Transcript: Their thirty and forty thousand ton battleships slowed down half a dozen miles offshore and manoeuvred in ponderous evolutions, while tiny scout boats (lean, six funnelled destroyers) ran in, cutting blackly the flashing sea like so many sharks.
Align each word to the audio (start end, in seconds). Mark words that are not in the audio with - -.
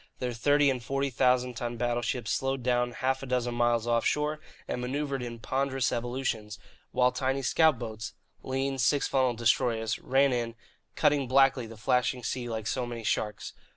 Their 0.17 0.33
thirty 0.33 0.71
and 0.71 0.83
forty 0.83 1.11
thousand 1.11 1.53
ton 1.53 1.77
battleships 1.77 2.31
slowed 2.31 2.63
down 2.63 2.91
half 2.93 3.21
a 3.21 3.27
dozen 3.27 3.53
miles 3.53 3.85
offshore 3.85 4.39
and 4.67 4.81
manoeuvred 4.81 5.21
in 5.21 5.37
ponderous 5.37 5.91
evolutions, 5.91 6.57
while 6.91 7.11
tiny 7.11 7.43
scout 7.43 7.77
boats 7.77 8.13
(lean, 8.41 8.79
six 8.79 9.07
funnelled 9.07 9.37
destroyers) 9.37 9.99
ran 9.99 10.33
in, 10.33 10.55
cutting 10.95 11.29
blackly 11.29 11.69
the 11.69 11.77
flashing 11.77 12.23
sea 12.23 12.49
like 12.49 12.65
so 12.65 12.87
many 12.87 13.03
sharks. 13.03 13.53